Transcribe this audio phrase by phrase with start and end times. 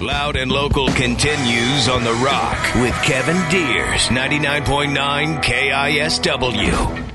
[0.00, 7.08] Loud and Local continues on The Rock with Kevin Deers, 99.9 KISW.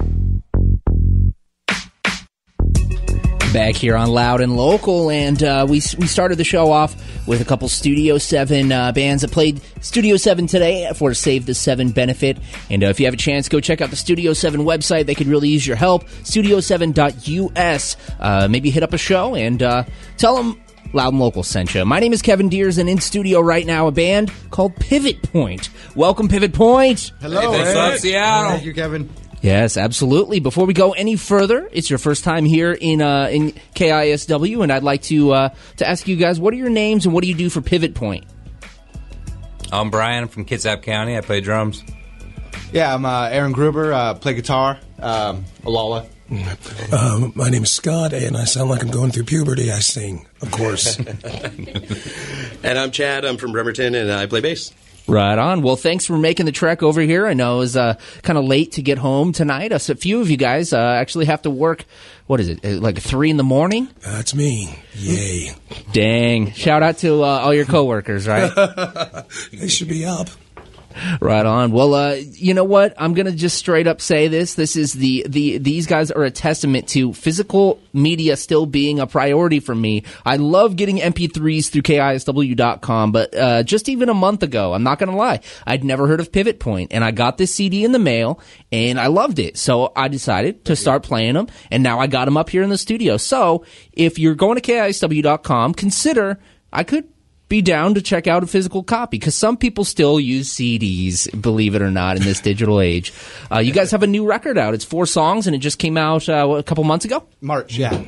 [3.54, 6.96] back here on Loud and Local, and uh, we we started the show off
[7.27, 11.54] with a couple Studio Seven uh, bands that played Studio Seven today for Save the
[11.54, 12.40] Seven benefit.
[12.72, 15.05] And uh, if you have a chance, go check out the Studio Seven website.
[15.05, 16.05] They could really use your help.
[16.24, 17.96] Studio7.us.
[18.20, 19.84] Uh, maybe hit up a show and uh,
[20.18, 20.60] tell them.
[20.94, 21.84] Loud and Local sent you.
[21.86, 25.70] My name is Kevin Deers, and in studio right now, a band called Pivot Point.
[25.96, 27.12] Welcome, Pivot Point.
[27.20, 27.52] Hello.
[27.52, 28.52] What's up, Seattle?
[28.52, 29.10] Thank you, Kevin.
[29.41, 30.40] Yes, absolutely.
[30.40, 34.72] Before we go any further, it's your first time here in uh, in KISW, and
[34.72, 37.28] I'd like to uh, to ask you guys, what are your names and what do
[37.28, 38.26] you do for Pivot Point?
[39.72, 41.18] I'm Brian I'm from Kitsap County.
[41.18, 41.84] I play drums.
[42.72, 43.91] Yeah, I'm uh, Aaron Gruber.
[43.91, 44.80] Uh, play guitar.
[45.00, 46.05] Um, Alala.
[46.91, 49.71] Um, my name is Scott, and I sound like I'm going through puberty.
[49.71, 50.98] I sing, of course.
[52.63, 53.26] And I'm Chad.
[53.26, 54.73] I'm from Bremerton, and I play bass.
[55.05, 55.61] Right on.
[55.63, 57.27] Well, thanks for making the trek over here.
[57.27, 59.73] I know it was uh, kind of late to get home tonight.
[59.73, 61.84] Us, a few of you guys uh, actually have to work.
[62.27, 62.63] What is it?
[62.63, 63.89] uh, Like three in the morning?
[63.99, 64.79] That's me.
[64.95, 65.51] Yay.
[65.91, 66.51] Dang!
[66.53, 68.50] Shout out to uh, all your coworkers, right?
[69.51, 70.29] They should be up.
[71.22, 71.72] Right on.
[71.72, 72.94] Well, uh, you know what?
[72.97, 74.56] I'm gonna just straight up say this.
[74.56, 79.08] This is the the these guys are a testament to physical media still being a
[79.08, 80.03] priority for me.
[80.25, 85.00] I love getting MP3s through KISW.com, but uh, just even a month ago, I'm not
[85.00, 88.00] gonna lie, I'd never heard of Pivot Point, and I got this CD in the
[88.00, 88.40] mail,
[88.72, 89.57] and I loved it.
[89.57, 92.69] So I decided to start playing them, and now I got them up here in
[92.69, 93.17] the studio.
[93.17, 96.40] So if you're going to KISW.com, consider
[96.72, 97.07] I could
[97.53, 101.75] be down to check out a physical copy because some people still use CDs, believe
[101.75, 103.14] it or not, in this digital age.
[103.52, 104.74] Uh, you guys have a new record out.
[104.74, 107.24] It's four songs and it just came out uh, what, a couple months ago.
[107.41, 107.78] March.
[107.78, 108.03] Yeah.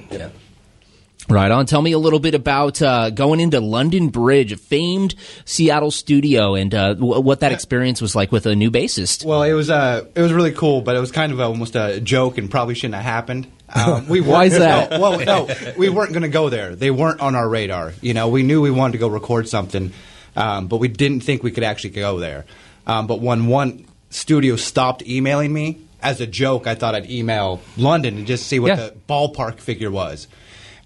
[1.29, 1.67] Right on.
[1.67, 5.13] Tell me a little bit about uh, going into London Bridge, a famed
[5.45, 9.25] Seattle studio, and uh, w- what that experience was like with a new bassist.
[9.25, 11.75] Well, it was uh, it was really cool, but it was kind of a, almost
[11.75, 13.47] a joke and probably shouldn't have happened.
[13.75, 14.91] Um, we Why is that?
[14.91, 16.75] No, well, no, we weren't going to go there.
[16.75, 17.93] They weren't on our radar.
[18.01, 19.91] You know, we knew we wanted to go record something,
[20.35, 22.45] um, but we didn't think we could actually go there.
[22.87, 27.59] Um, but when one studio stopped emailing me as a joke, I thought I'd email
[27.75, 28.75] London and just see what Yeah.
[28.75, 30.27] the ballpark figure was,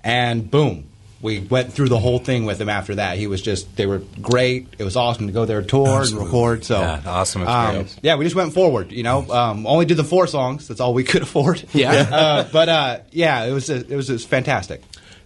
[0.03, 0.85] and boom.
[1.22, 3.18] We went through the whole thing with him after that.
[3.18, 4.68] He was just, they were great.
[4.78, 6.18] It was awesome to go there, tour, Absolutely.
[6.18, 6.63] and record.
[6.63, 8.94] So, Yeah, awesome um, yeah, we just went forward.
[8.94, 10.68] You know, um, only did the four songs.
[10.68, 11.63] That's all we could afford.
[11.74, 11.91] Yeah.
[12.12, 14.81] uh, but uh, yeah, it was it was it was fantastic.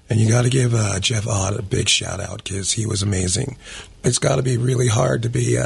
[0.09, 3.02] And you got to give uh, Jeff Ott a big shout out because he was
[3.02, 3.58] amazing.
[4.03, 5.66] It's got to be really hard to be uh,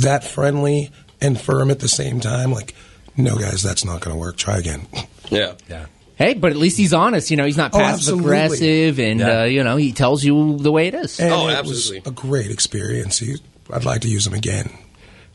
[0.00, 2.50] that friendly and firm at the same time.
[2.52, 2.74] Like,
[3.16, 4.36] no, guys, that's not going to work.
[4.36, 4.86] Try again.
[5.30, 5.54] Yeah.
[5.68, 5.86] Yeah.
[6.16, 7.30] Hey, but at least he's honest.
[7.30, 8.24] You know, he's not Oh, passive absolutely.
[8.26, 9.40] aggressive, and Yeah.
[9.40, 11.18] uh, you know, he tells you the way it is.
[11.18, 12.00] And Oh, it absolutely.
[12.00, 13.18] was a great experience.
[13.18, 13.36] He,
[13.72, 14.70] I'd like to use him again.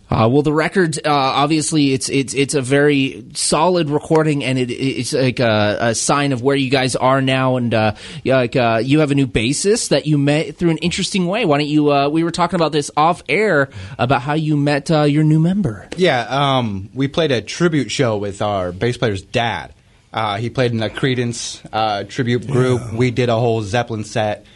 [0.10, 4.72] Uh, well, the record, uh, obviously, it's it's it's a very solid recording, and it
[4.72, 7.58] it's like a, a sign of where you guys are now.
[7.58, 10.78] And uh, yeah, like uh, you have a new basis that you met through an
[10.78, 11.44] interesting way.
[11.44, 11.92] Why don't you?
[11.92, 13.68] Uh, we were talking about this off air
[14.00, 15.90] about how you met uh, your new member.
[15.98, 19.74] Yeah, um, we played a tribute show with our bass player's dad.
[20.18, 22.92] Uh, he played in a Creedence uh, tribute group.
[22.92, 24.48] We did a whole Zeppelin set,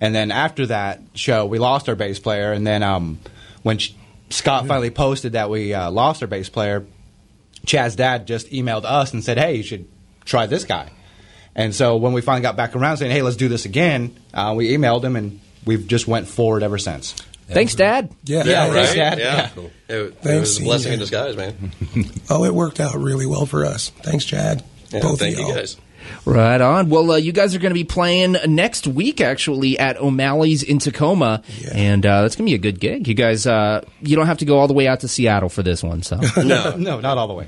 [0.00, 2.52] and then after that show, we lost our bass player.
[2.52, 3.18] And then um,
[3.64, 3.94] when Sh-
[4.30, 6.86] Scott finally posted that we uh, lost our bass player,
[7.66, 9.88] Chad's dad just emailed us and said, "Hey, you should
[10.24, 10.88] try this guy."
[11.56, 14.54] And so when we finally got back around saying, "Hey, let's do this again," uh,
[14.56, 17.12] we emailed him, and we've just went forward ever since.
[17.48, 18.14] Thanks, Dad.
[18.22, 18.44] Yeah.
[18.44, 18.72] Yeah, Right?
[18.74, 19.18] thanks, Dad.
[19.18, 19.50] Yeah.
[19.88, 21.72] It, it Thanks, was a blessing in disguise, man.
[22.30, 23.88] Oh, it worked out really well for us.
[23.88, 24.62] Thanks, Chad.
[24.90, 25.54] Yeah, Both thank of you y'all.
[25.56, 25.76] guys.
[26.24, 26.88] Right on.
[26.88, 30.78] Well, uh, you guys are going to be playing next week, actually, at O'Malley's in
[30.78, 31.70] Tacoma, Yeah.
[31.74, 33.06] and uh, that's going to be a good gig.
[33.08, 35.62] You guys, uh, you don't have to go all the way out to Seattle for
[35.62, 36.18] this one, so.
[36.42, 36.76] No.
[36.76, 37.46] no, not all the way.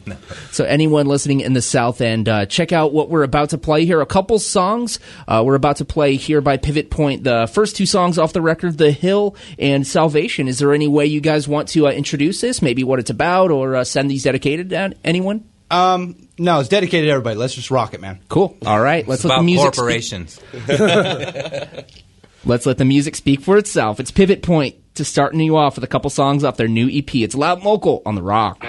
[0.50, 3.86] So anyone listening in the South End, uh, check out what we're about to play
[3.86, 4.00] here.
[4.02, 7.24] A couple songs uh, we're about to play here by Pivot Point.
[7.24, 11.06] The first two songs off the record, "The Hill" and "Salvation." Is there any way
[11.06, 12.60] you guys want to uh, introduce this?
[12.60, 15.44] Maybe what it's about, or uh, send these dedicated to anyone?
[15.70, 17.36] Um, no, it's dedicated to everybody.
[17.36, 18.20] Let's just rock it, man.
[18.28, 18.56] Cool.
[18.66, 19.74] All right, let's It's let the about music.
[19.74, 19.76] speak.
[19.76, 20.40] corporations.
[22.44, 24.00] Let's let the music speak for itself.
[24.00, 27.14] It's Pivot Point to starting you off with a couple songs off their new EP.
[27.16, 28.64] It's Loud and Local on the Rock.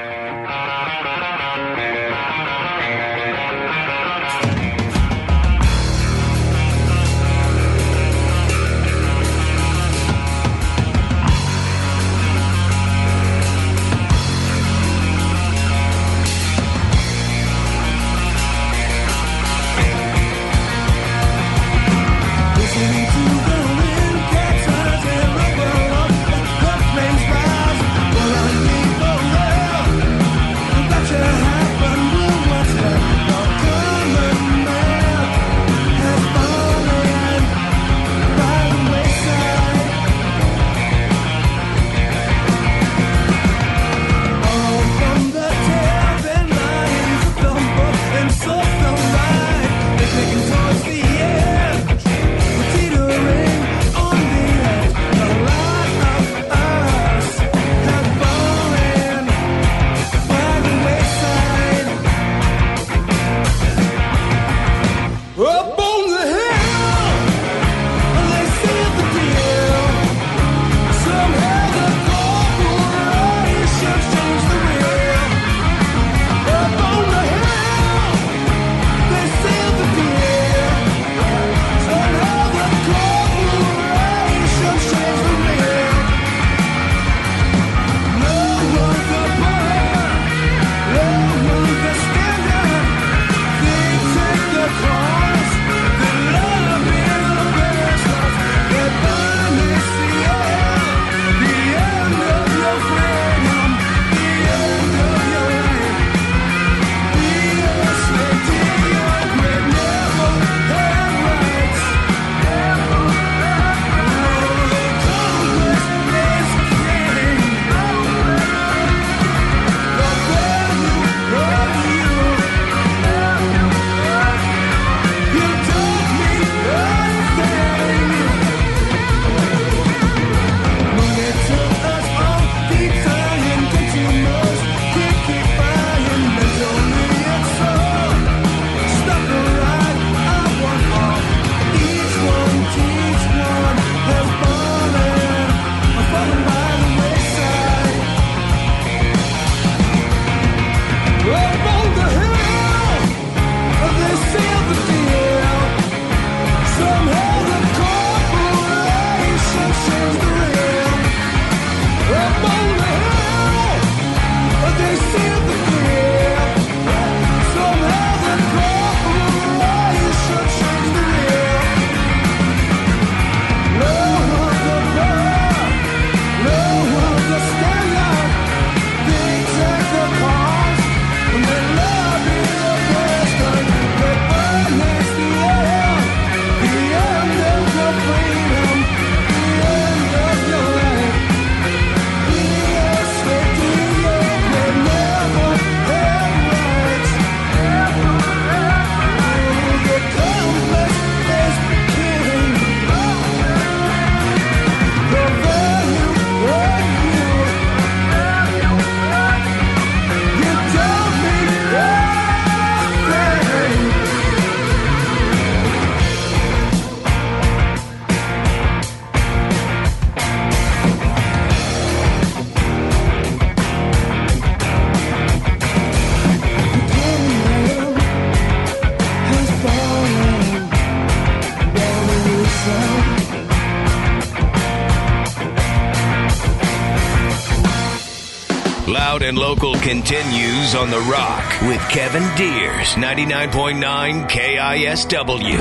[239.22, 245.58] Loud and Local continues on The Rock with Kevin Deers, 99.9 KISW.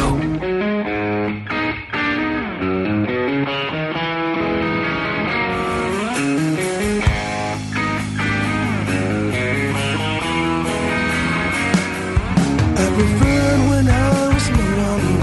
[12.76, 15.18] I preferred when I was alone.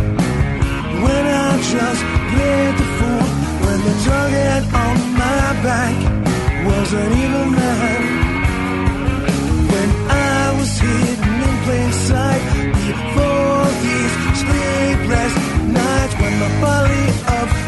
[1.01, 2.03] When I just
[2.34, 3.27] played the fool.
[3.65, 5.96] When the target on my back
[6.67, 7.98] wasn't even mine.
[7.98, 8.06] When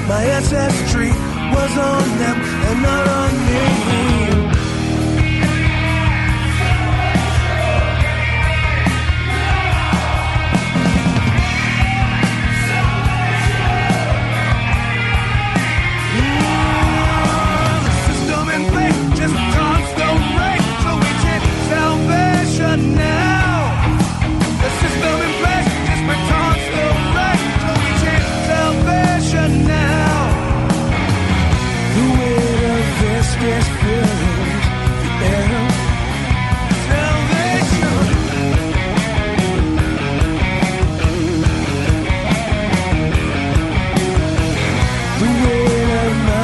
[0.10, 1.12] my ancestry
[1.54, 3.29] was on them and not on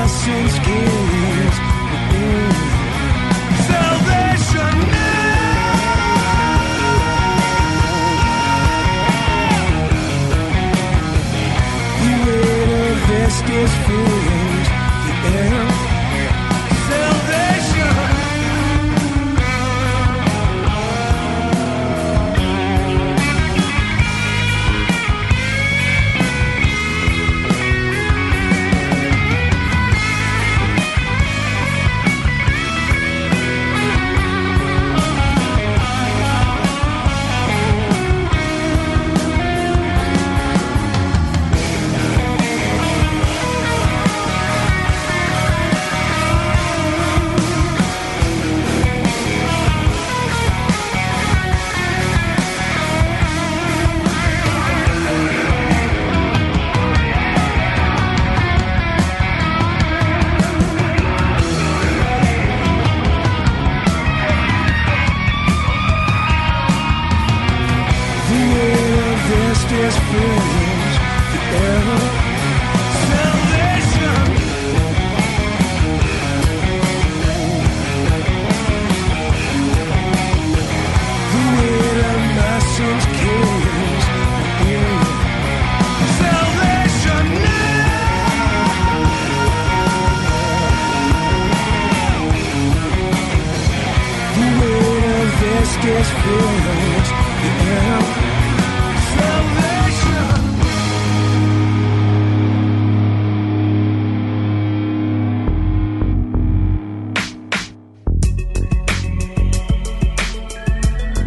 [0.06, 1.25] of my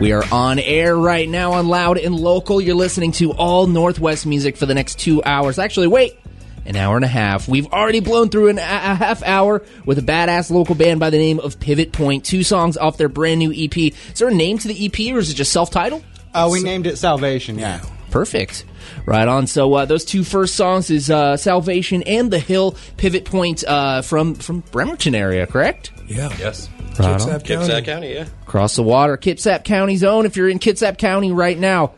[0.09, 2.63] We are on air right now on Loud and Local.
[2.63, 5.59] You're listening to all Northwest music for the next two hours.
[5.59, 6.19] Actually, wait,
[6.65, 7.47] an hour and a half.
[7.47, 11.11] We've already blown through an, a a half hour with a badass local band by
[11.11, 12.25] the name of Pivot Point.
[12.25, 13.77] Two songs off their brand new EP.
[13.77, 16.03] Is there a name to the EP or is it just self titled?
[16.33, 17.59] Uh, we named it Salvation.
[17.59, 17.83] Yeah.
[18.11, 18.65] Perfect.
[19.05, 19.47] Right on.
[19.47, 24.01] So uh, those two first songs is uh, Salvation and The Hill Pivot Point uh,
[24.01, 25.91] from from Bremerton area, correct?
[26.09, 26.31] Yeah.
[26.39, 26.69] Yes.
[26.99, 27.21] Right.
[27.21, 27.69] Kitsap County.
[27.69, 28.27] Kitsap County, yeah.
[28.43, 30.27] Across the water, Kitsap County's own.
[30.27, 31.95] If you're in Kitsap County right now,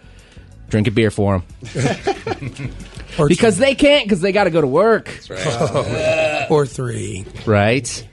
[0.69, 2.71] drink a beer for them
[3.29, 5.09] because they can't because they got to go to work.
[6.50, 7.25] or three.
[7.47, 8.07] Right.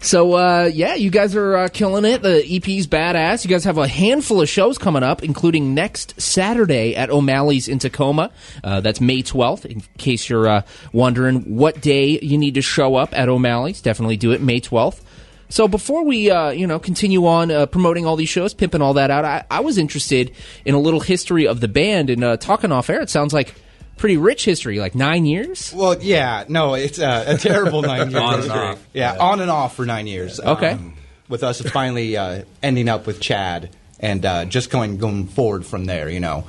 [0.00, 2.20] So uh, yeah, you guys are uh, killing it.
[2.20, 3.44] The EP's badass.
[3.44, 7.78] You guys have a handful of shows coming up, including next Saturday at O'Malley's in
[7.78, 8.30] Tacoma.
[8.62, 9.64] Uh, that's May twelfth.
[9.64, 14.18] In case you're uh, wondering what day you need to show up at O'Malley's, definitely
[14.18, 15.02] do it May twelfth.
[15.48, 18.94] So before we, uh, you know, continue on uh, promoting all these shows, pimping all
[18.94, 20.32] that out, I, I was interested
[20.64, 23.00] in a little history of the band and uh, talking off air.
[23.00, 23.54] It sounds like
[23.96, 25.72] pretty rich history, like nine years.
[25.74, 28.14] Well, yeah, no, it's uh, a terrible nine years.
[28.22, 28.86] On and off.
[28.92, 30.40] Yeah, on and off for nine years.
[30.40, 30.72] Okay.
[30.72, 30.94] Um,
[31.28, 33.70] with us finally uh, ending up with Chad
[34.00, 36.44] and uh, just going going forward from there, you know.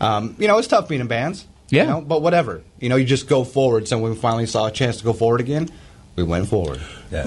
[0.00, 1.46] Um, you know, it's tough being in bands.
[1.70, 1.82] Yeah.
[1.82, 2.62] You know, but whatever.
[2.80, 3.88] You know, you just go forward.
[3.88, 5.70] So when we finally saw a chance to go forward again,
[6.18, 6.80] we went forward.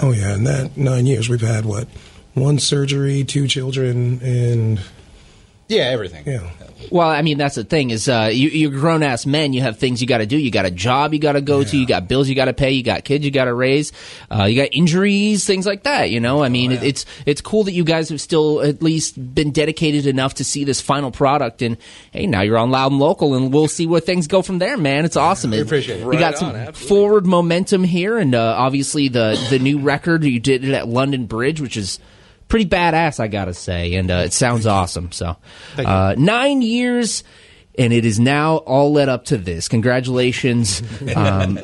[0.04, 1.88] Oh yeah, in that nine years we've had what
[2.34, 4.80] one surgery, two children, and
[5.72, 6.24] Yeah, everything.
[6.26, 6.50] yeah.
[6.90, 9.54] Well, I mean, that's the thing is, uh, you, you're grown ass men.
[9.54, 10.36] You have things you got to do.
[10.36, 11.78] You got a job you got to go to.
[11.78, 12.72] You got bills you got to pay.
[12.72, 13.94] You got kids you got to raise.
[14.32, 16.10] Uh, you got injuries, things like that.
[16.10, 19.16] You know, I mean, it, it's it's cool that you guys have still at least
[19.36, 21.62] been dedicated enough to see this final product.
[21.62, 21.78] And
[22.12, 24.76] hey, now you're on Loud and Local, and we'll see where things go from there,
[24.76, 25.06] man.
[25.06, 25.52] It's awesome.
[25.52, 26.08] We appreciate it.
[26.08, 26.88] We got Right some on, absolutely.
[26.88, 31.26] forward momentum here, and uh, obviously the the new record you did it at London
[31.28, 32.00] Bridge, which is
[32.52, 35.12] pretty badass, I gotta say, and uh, it sounds awesome.
[35.14, 35.38] So,
[35.78, 37.24] uh, nine years,
[37.80, 39.68] and it is now all led up to this.
[39.68, 40.84] Congratulations!
[41.16, 41.58] Um,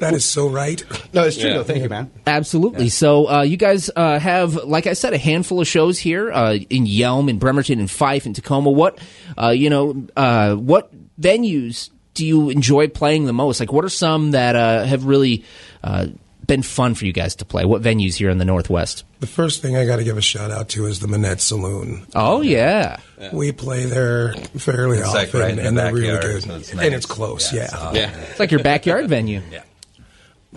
[0.00, 0.82] That is so right.
[1.12, 1.50] No, it's true.
[1.50, 1.56] Yeah.
[1.58, 1.64] though.
[1.64, 2.10] Thank you, man.
[2.26, 2.88] absolutely.
[2.88, 6.54] So, uh, you guys uh, have, like I said, a handful of shows here uh,
[6.54, 8.70] in Yelm, in Bremerton, in Fife, in Tacoma.
[8.70, 8.98] What,
[9.36, 13.60] uh, you know, uh, what venues do you enjoy playing the most?
[13.60, 15.44] Like, what are some that uh, have really
[15.84, 16.06] uh,
[16.46, 17.66] been fun for you guys to play?
[17.66, 19.04] What venues here in the Northwest?
[19.20, 22.06] The first thing I got to give a shout out to is the Manette Saloon.
[22.14, 22.96] Oh yeah.
[23.32, 26.42] We play there fairly It's often, like right in the and they're really good.
[26.42, 27.64] so it's And it's close, Yeah, yeah.
[27.64, 27.96] it's awesome.
[27.96, 28.16] Yeah.
[28.30, 29.42] It's like your backyard venue.
[29.50, 29.62] Yeah.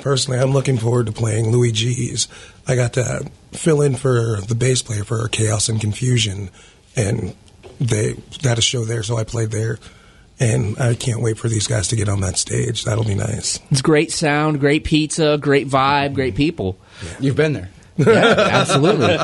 [0.01, 2.27] Personally, I'm looking forward to playing Louie G's.
[2.67, 6.49] I got to fill in for the bass player for Chaos and Confusion,
[6.95, 7.35] and
[7.79, 9.77] they had a show there, so I played there.
[10.39, 12.85] and I can't wait for these guys to get on that stage.
[12.85, 13.59] That'll be nice.
[13.69, 16.75] It's great sound, great pizza, great vibe, great people.
[17.19, 17.69] You've been there.
[17.97, 19.17] Yeah, absolutely.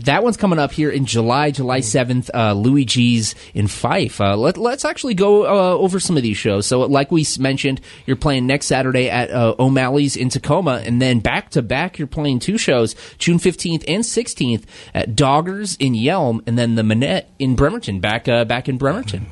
[0.00, 4.20] That one's coming up here in July, July 7th, uh, Louie G's in Fife.
[4.20, 6.66] Uh, let, us actually go uh, over some of these shows.
[6.66, 11.20] So, like we mentioned, you're playing next Saturday at uh, O'Malley's in Tacoma, and then
[11.20, 16.42] back to back, you're playing two shows, June 15th and 16th at Doggers in Yelm,
[16.46, 19.26] and then the Manette in Bremerton, back, uh, back in Bremerton.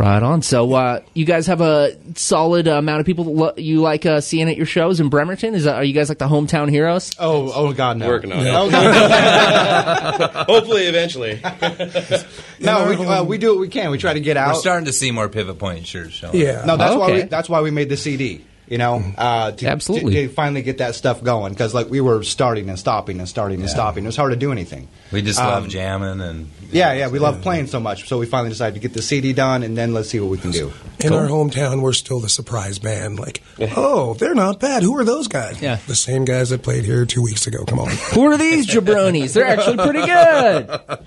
[0.00, 0.40] Right on.
[0.40, 4.22] So, uh, you guys have a solid amount of people that lo- you like uh,
[4.22, 5.54] seeing at your shows in Bremerton.
[5.54, 7.10] Is that, are you guys like the hometown heroes?
[7.18, 8.08] Oh, oh God, no.
[8.08, 8.50] Working on it.
[8.50, 10.30] Oh, God.
[10.48, 11.38] Hopefully, eventually.
[12.60, 13.90] no, we, uh, we do what we can.
[13.90, 14.54] We try to get out.
[14.54, 16.34] We're starting to see more pivot point shirts showing.
[16.34, 16.64] Yeah.
[16.64, 18.42] No, that's why we that's why we made the CD.
[18.70, 20.14] You know, uh, to, Absolutely.
[20.14, 23.28] to, to finally get that stuff going because like we were starting and stopping and
[23.28, 24.04] starting and stopping.
[24.04, 24.86] It was hard to do anything.
[25.10, 28.26] We just Um, love jamming and Yeah, yeah, we love playing so much, so we
[28.26, 30.72] finally decided to get the CD done and then let's see what we can do.
[31.00, 33.18] In our hometown, we're still the surprise band.
[33.18, 33.42] Like,
[33.76, 34.84] oh, they're not bad.
[34.84, 35.60] Who are those guys?
[35.60, 35.78] Yeah.
[35.88, 37.64] The same guys that played here two weeks ago.
[37.64, 37.90] Come on.
[38.14, 39.32] Who are these jabronis?
[39.34, 40.98] They're actually pretty good.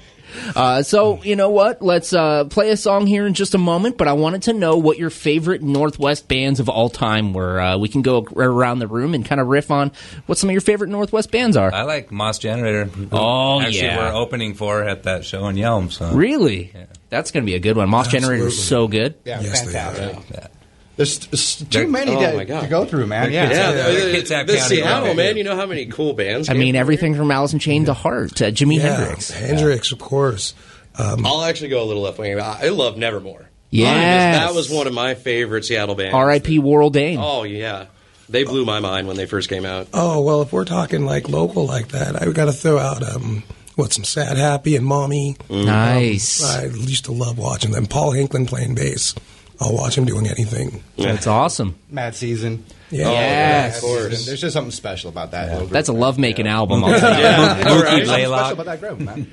[0.55, 1.81] Uh, so you know what?
[1.81, 3.97] Let's uh, play a song here in just a moment.
[3.97, 7.59] But I wanted to know what your favorite Northwest bands of all time were.
[7.59, 9.91] Uh, we can go around the room and kind of riff on
[10.25, 11.73] what some of your favorite Northwest bands are.
[11.73, 12.85] I like Moss Generator.
[12.85, 13.97] who Oh, actually yeah.
[13.97, 15.91] we're opening for at that show in Yelm.
[15.91, 16.73] So Really?
[17.09, 17.89] That's going to be a good one.
[17.89, 19.15] Moss Generator is so good.
[19.25, 20.51] Yeah, Yes, they fantastic.
[20.93, 20.97] Yeah.
[20.97, 23.31] There's, there's too They're- many oh to, to go through, man.
[23.31, 25.17] Yeah, Yeah, Yeah, the, the Kitsap the Seattle, one.
[25.17, 25.38] man.
[25.38, 26.50] You know how many cool bands?
[26.50, 28.97] I mean, everything from Alice in Chain to Heart to Jimi yeah.
[28.97, 29.31] Hendrix.
[29.31, 30.53] Hendrix, of course.
[30.95, 32.39] Um, I'll actually go a little left wing.
[32.39, 33.50] I I love Nevermore.
[33.71, 34.38] Yes.
[34.45, 36.13] that was one of my favorite Seattle bands.
[36.13, 36.59] R.I.P.
[36.59, 37.17] Warrel Dane.
[37.19, 37.88] Oh yeah,
[38.29, 39.88] they blew my mind when they first came out.
[39.95, 43.41] oh well, if we're talking like local like that, I got to throw out um,
[43.75, 45.35] what some sad happy and mommy.
[45.50, 46.44] Nice.
[46.44, 47.87] I used to love watching them.
[47.87, 49.15] Paul Hinklin playing bass.
[49.61, 50.83] I'll watch him doing anything.
[50.98, 51.75] That's awesome.
[51.89, 52.66] Mad Season.
[52.89, 53.07] Yeah.
[53.07, 53.75] Oh, yes.
[53.77, 54.25] of course.
[54.25, 55.46] There's just something special about that.
[55.48, 55.72] little group.
[55.72, 56.83] That's a love making album.
[56.83, 57.24] I'll tell you.
[57.24, 57.89] Yeah, There's right.
[57.92, 58.39] something Laylock.
[58.48, 59.24] special about that group, man.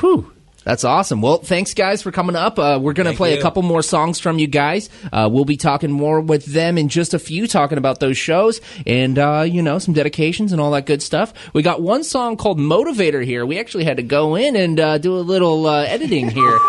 [0.00, 0.32] Whew.
[0.64, 1.22] That's awesome.
[1.22, 2.58] Well, thanks guys for coming up.
[2.58, 4.90] Uh, we're going to play a couple more songs from you guys.
[5.12, 8.60] Uh, we'll be talking more with them in just a few, talking about those shows
[8.86, 11.32] and uh, you know some dedications and all that good stuff.
[11.54, 13.46] We got one song called "Motivator" here.
[13.46, 16.58] We actually had to go in and uh, do a little uh, editing here.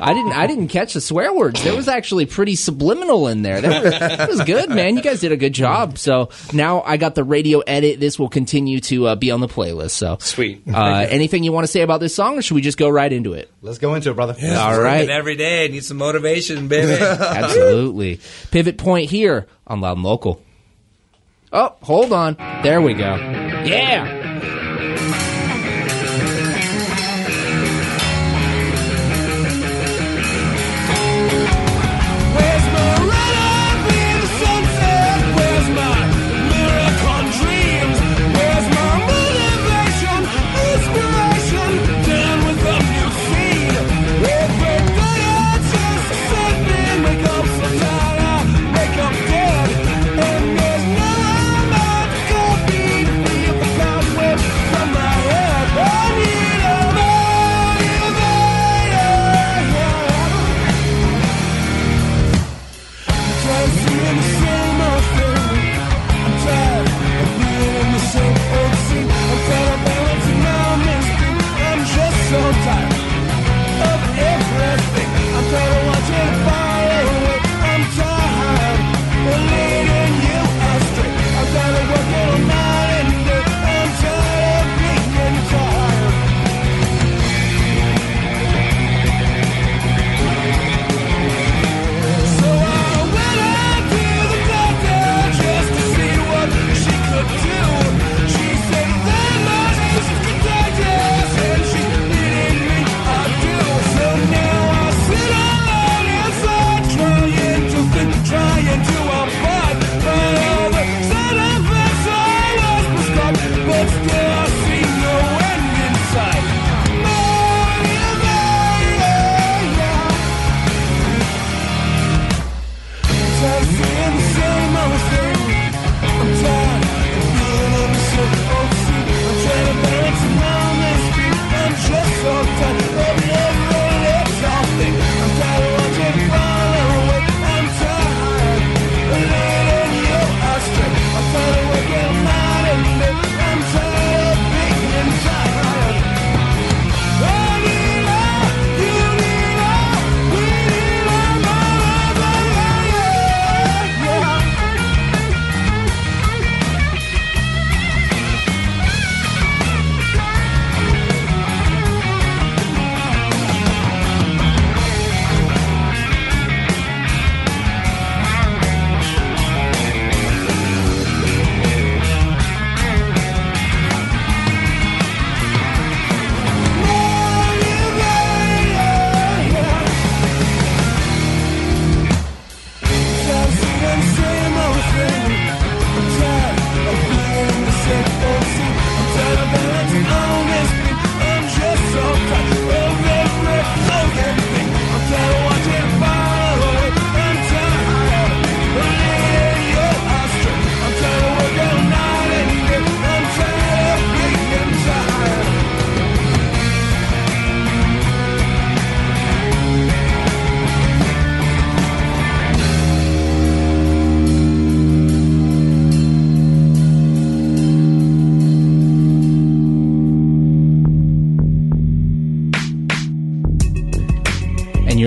[0.00, 0.32] I didn't.
[0.32, 1.62] I didn't catch the swear words.
[1.62, 3.60] There was actually pretty subliminal in there.
[3.60, 4.96] That was, that was good, man.
[4.96, 5.98] You guys did a good job.
[5.98, 8.00] So now I got the radio edit.
[8.00, 9.90] This will continue to uh, be on the playlist.
[9.90, 10.62] So Sweet.
[10.72, 13.01] Uh, anything you want to say about this song, or should we just go right
[13.10, 13.50] into it?
[13.62, 14.34] Let's go into it, brother.
[14.34, 15.08] All Working right.
[15.08, 15.66] every day.
[15.68, 16.92] Need some motivation, baby.
[17.02, 18.20] Absolutely.
[18.50, 20.42] Pivot point here on Loud and Local.
[21.52, 22.36] Oh, hold on.
[22.62, 23.16] There we go.
[23.16, 24.20] Yeah.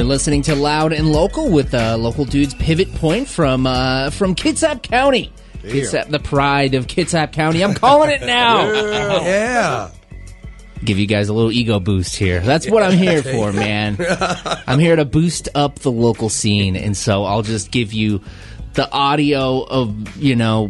[0.05, 4.35] You're listening to Loud and Local with uh, local dudes Pivot Point from uh, from
[4.35, 5.33] Kitsap County.
[5.63, 7.63] Kitsap, the pride of Kitsap County.
[7.63, 8.71] I'm calling it now.
[9.25, 9.89] Yeah.
[10.83, 12.39] Give you guys a little ego boost here.
[12.41, 13.97] That's what I'm here for, man.
[14.67, 18.21] I'm here to boost up the local scene, and so I'll just give you
[18.73, 20.69] the audio of you know,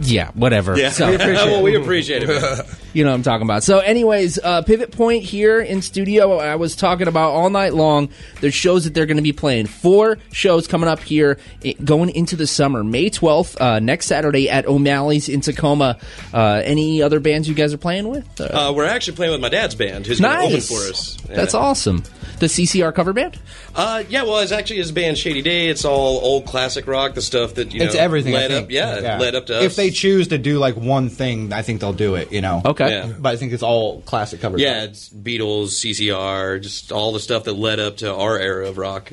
[0.00, 0.78] yeah, whatever.
[0.78, 0.88] Yeah.
[0.90, 2.66] So, well, we appreciate it.
[2.92, 2.98] man.
[2.98, 3.62] you know what I'm talking about.
[3.64, 6.38] So, anyways, uh, Pivot Point here in studio.
[6.38, 8.08] I was talking about all night long.
[8.40, 9.66] There's shows that they're going to be playing.
[9.66, 12.82] Four shows coming up here, i- going into the summer.
[12.84, 15.98] May 12th, uh, next Saturday at O'Malley's in Tacoma.
[16.32, 18.40] Uh, any other bands you guys are playing with?
[18.40, 21.16] Uh, Uh, we're actually playing with my dad's band, who's going to open for us.
[21.28, 22.02] That's awesome.
[22.38, 23.38] The CCR cover band.
[23.74, 25.68] Uh, yeah, well, it's actually his band Shady Day.
[25.68, 28.34] It's all old classic rock, the stuff that you It's know everything.
[28.34, 28.64] I led think.
[28.64, 28.70] up.
[28.72, 29.64] Yeah, led up to us.
[29.64, 32.32] If they choose to do like one thing, I think they'll do it.
[32.32, 32.60] You know.
[32.64, 32.81] Okay.
[32.90, 33.12] Yeah.
[33.18, 34.60] But I think it's all classic covers.
[34.60, 38.78] Yeah, it's Beatles, CCR, just all the stuff that led up to our era of
[38.78, 39.12] rock.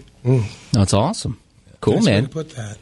[0.73, 1.39] That's awesome.
[1.81, 2.23] Cool, Nice way man.
[2.23, 2.77] to put that.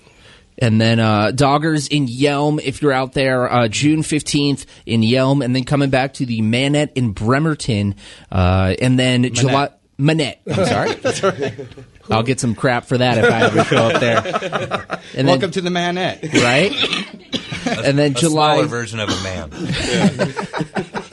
[0.59, 5.43] And then uh, Doggers in Yelm, if you're out there, uh, June 15th in Yelm,
[5.45, 7.93] and then coming back to the Manette in Bremerton,
[8.31, 9.69] uh, and then July.
[9.99, 10.41] Manette.
[10.47, 10.93] I'm sorry.
[10.93, 11.53] That's right.
[12.09, 14.99] I'll get some crap for that if I ever show up there.
[15.15, 16.21] And Welcome to the Manette.
[16.21, 16.71] then,
[17.67, 17.85] right?
[17.85, 19.49] and then A July version of a man.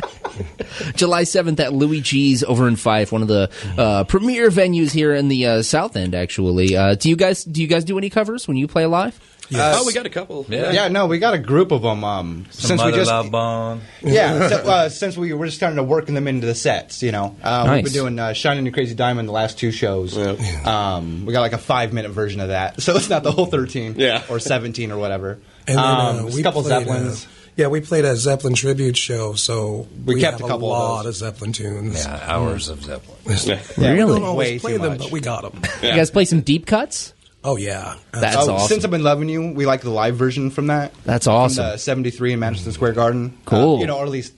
[0.97, 5.14] July 7th at Louie G's over in Fife, one of the uh, premier venues here
[5.14, 6.14] in the uh, South End.
[6.14, 9.19] Actually, uh, do you guys do you guys do any covers when you play live?
[9.55, 10.47] Oh, we got a couple.
[10.49, 10.73] Yeah.
[10.73, 12.03] Yeah, no, we got a group of them.
[12.03, 13.83] Um, Some since we Mother just Love Bone.
[14.03, 17.12] yeah, so, uh, since we were just starting to working them into the sets, you
[17.12, 17.75] know, uh, Nice.
[17.85, 20.17] we've been doing uh, Shining the Crazy Diamond the last two shows.
[20.17, 20.33] Yeah.
[20.64, 23.47] Um, we got like a five minute version of that, so it's not the whole
[23.47, 24.25] thirteen, Yeah.
[24.31, 25.38] or seventeen or whatever.
[25.66, 27.24] And then, um, uh, we a couple played, Zeppelins.
[27.24, 30.79] Uh, yeah, we played a Zeppelin tribute show, so We kept have a couple of
[30.79, 31.22] lot those.
[31.22, 32.05] of, Zeppelin tunes.
[32.05, 33.16] Yeah, hours of Zeppelin.
[33.44, 34.18] Yeah, We Really?
[34.20, 34.98] don't always Way play too them, much.
[34.98, 35.62] but we got them.
[35.83, 37.12] You guys play some deep cuts?
[37.46, 38.68] Oh yeah, That's oh, awesome.
[38.68, 40.94] Since I've been loving you, we like the live version from that.
[41.05, 41.64] That's From awesome.
[41.72, 43.37] the '73 in Madison Square Garden.
[43.44, 43.77] Cool.
[43.77, 44.33] Uh, you know, or at least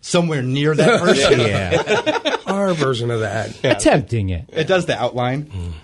[0.00, 1.40] somewhere near that version.
[1.40, 2.36] yeah.
[2.46, 3.62] our version of that.
[3.64, 4.44] Attempting it.
[4.52, 5.74] It does the outline.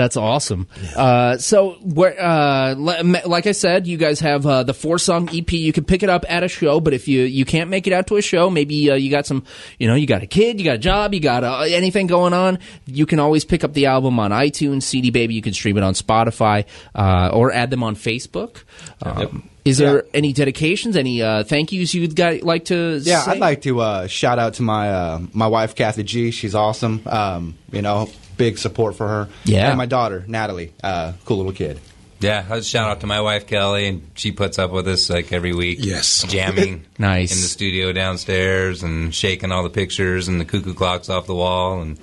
[0.00, 0.66] That's awesome.
[0.96, 5.52] Uh, so, where, uh, like I said, you guys have uh, the four song EP.
[5.52, 7.92] You can pick it up at a show, but if you you can't make it
[7.92, 9.44] out to a show, maybe uh, you got some,
[9.78, 12.32] you know, you got a kid, you got a job, you got uh, anything going
[12.32, 15.34] on, you can always pick up the album on iTunes, CD Baby.
[15.34, 18.62] You can stream it on Spotify uh, or add them on Facebook.
[19.02, 20.10] Um, Is there Yeah.
[20.14, 22.98] any dedications, any uh, thank yous you'd got, like to?
[23.02, 23.32] Yeah, say?
[23.32, 26.30] I'd like to uh, shout out to my uh, my wife Kathy G.
[26.30, 27.02] She's awesome.
[27.04, 28.08] Um, you know,
[28.40, 29.28] big support for her.
[29.44, 29.68] Yeah.
[29.68, 31.78] and my daughter Natalie, uh, cool little kid.
[32.20, 35.32] Yeah, I shout out to my wife Kelly, and she puts up with us like
[35.32, 35.78] every week.
[35.80, 36.22] Yes.
[36.24, 37.32] jamming Nice.
[37.32, 41.34] in the studio downstairs and shaking all the pictures and the cuckoo clocks off the
[41.34, 41.98] wall, and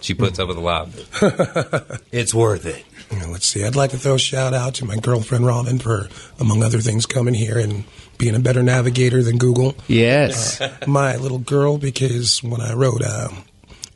[0.00, 0.88] she puts up with a lot.
[2.12, 2.82] it's worth it.
[3.10, 3.62] You know, let's see.
[3.64, 6.08] I'd like to throw a shout out to my girlfriend Robin for,
[6.40, 7.84] among other things, coming here and
[8.16, 9.74] being a better navigator than Google.
[9.86, 10.62] Yes.
[10.86, 13.28] my little girl, because when I wrote uh,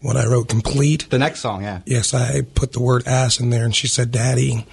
[0.03, 1.81] when I wrote complete, The next song, yeah.
[1.87, 4.67] yes, I put the word ass in there, and she said, "Daddy."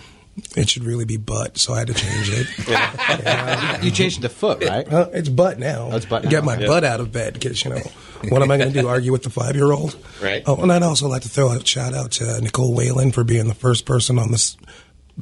[0.58, 2.48] It should really be butt, so I had to change it.
[3.84, 4.92] You changed it to foot, right?
[4.92, 5.90] Uh, it's butt now.
[5.92, 6.66] Oh, it's butt Get my Yeah.
[6.66, 7.82] butt out of bed because you know
[8.30, 8.88] what am I going to do?
[8.96, 9.96] Argue with the five year old?
[10.24, 10.42] Right.
[10.48, 13.48] Oh, and I'd also like to throw a shout out to Nicole Whalen for being
[13.48, 14.58] the first person on this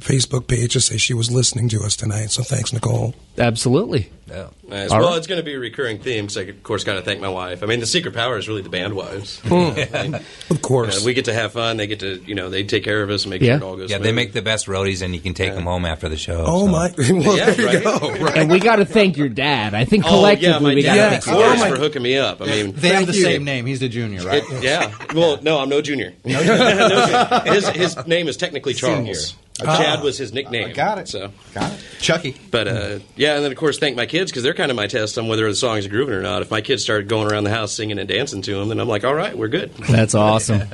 [0.00, 2.30] Facebook page to say she was listening to us tonight.
[2.30, 3.14] So thanks, Nicole.
[3.38, 4.10] Absolutely.
[4.28, 4.48] Yeah.
[4.66, 4.90] Nice.
[4.90, 5.18] All well, right.
[5.18, 7.28] it's going to be a recurring theme because I, of course, got to thank my
[7.28, 7.62] wife.
[7.62, 9.38] I mean, the secret power is really the band wives.
[9.40, 10.14] Hmm.
[10.50, 11.04] Of course.
[11.04, 11.76] we get to have fun.
[11.76, 13.58] They get to, you know, they take care of us and make Yeah.
[13.58, 13.90] sure it all goes.
[13.90, 16.44] Yeah, they make the best roadies, and you can take them home after the show.
[16.46, 16.72] oh so.
[16.72, 16.94] my!
[17.26, 18.00] Well, Yeah, there you right?
[18.00, 18.14] go.
[18.24, 18.36] Right.
[18.38, 19.74] And we got to thank your dad.
[19.74, 21.76] I think Oh collectively yeah, my we got to thank Oh, your Thanks my- for
[21.76, 22.40] hooking me up.
[22.40, 23.22] I mean, They have the you.
[23.24, 23.66] same name.
[23.66, 24.42] He's the junior, right?
[24.46, 24.92] it- yeah.
[25.14, 26.14] Well, no, I'm no junior.
[26.24, 27.52] No junior.
[27.52, 29.36] His his name is technically Charles.
[29.60, 30.72] Uh, Chad was his nickname.
[30.72, 31.08] Got it.
[31.08, 31.80] So, Got it.
[32.00, 32.36] Chucky.
[32.50, 34.86] but uh, yeah, and then of course thank my kids because they're kind of my
[34.86, 36.42] test on whether the songs are grooving or not.
[36.42, 38.88] If my kids started going around the house singing and dancing to them, then I'm
[38.88, 39.74] like, all right, we're good.
[39.74, 40.62] That's awesome.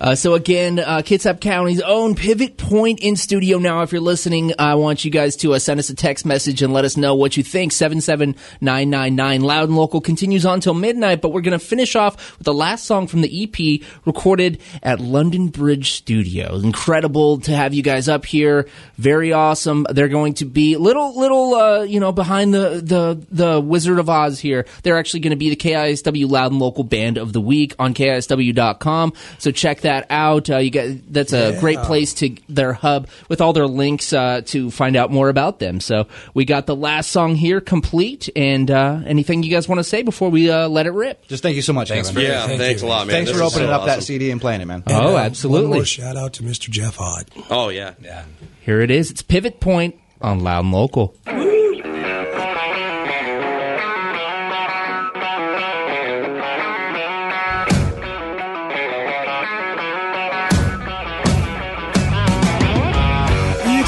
[0.00, 3.82] Uh, so again, uh, Kitsap County's own Pivot Point in studio now.
[3.82, 6.72] If you're listening, I want you guys to uh, send us a text message and
[6.72, 7.72] let us know what you think.
[7.72, 9.42] Seven seven nine nine nine.
[9.42, 12.54] Loud and local continues on till midnight, but we're going to finish off with the
[12.54, 16.64] last song from the EP recorded at London Bridge Studios.
[16.64, 18.68] Incredible to have you guys up here.
[18.96, 19.86] Very awesome.
[19.90, 24.08] They're going to be little little uh, you know behind the the the Wizard of
[24.08, 24.66] Oz here.
[24.82, 27.94] They're actually going to be the KISW Loud and Local Band of the Week on
[27.94, 29.12] KISW.com.
[29.38, 30.48] So check that out.
[30.50, 34.42] Uh, you get that's a great place to their hub with all their links uh,
[34.46, 35.80] to find out more about them.
[35.80, 38.28] So we got the last song here complete.
[38.36, 41.26] And uh, anything you guys want to say before we uh, let it rip?
[41.28, 42.22] Just thank you so much, Thanks Kevin.
[42.22, 42.88] for- Yeah, Thank thanks you.
[42.88, 43.14] a lot, man.
[43.16, 44.02] Thanks This for opening so up that.
[44.02, 44.82] CD and playing it, man.
[44.86, 45.78] Oh, And, One absolutely.
[45.78, 46.70] more shout out to Mr.
[46.70, 47.24] Jeff Ott.
[47.50, 47.94] Oh yeah.
[48.02, 48.24] Yeah.
[48.60, 49.10] Here it is.
[49.10, 51.14] It's Pivot Point on Loud and Local.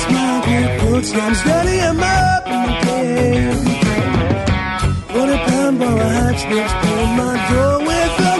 [0.06, 3.58] Smile, quick footsteps, steady him up in the game.
[5.12, 5.96] Forty pound bar
[7.20, 8.36] my door with a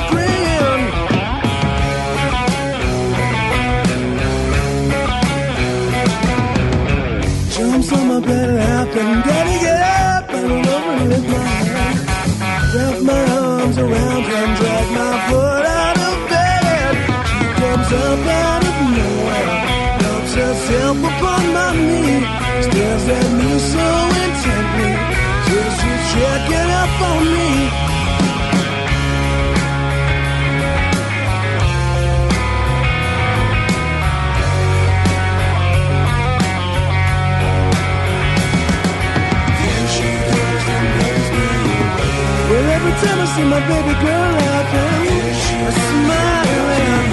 [8.09, 8.21] my
[9.27, 10.63] daddy get up and
[11.33, 11.47] my.
[12.75, 16.95] Wrap my arms around and drag my foot out of bed.
[17.29, 18.19] She comes up
[20.97, 22.25] herself upon my knee,
[22.63, 23.87] stares at me so
[24.25, 24.93] intently,
[25.47, 27.71] says she's checking up on me.
[42.49, 45.07] Well, every time I see my baby girl laughing,
[45.59, 47.06] I smile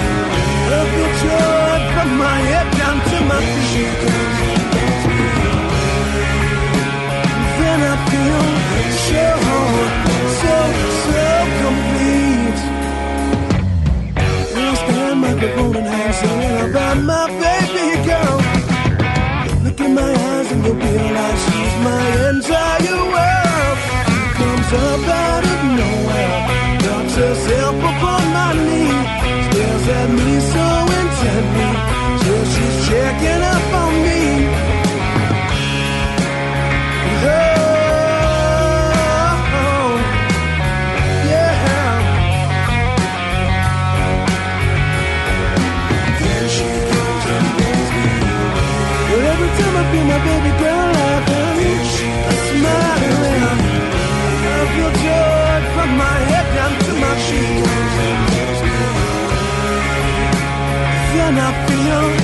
[61.24, 62.23] Then I feel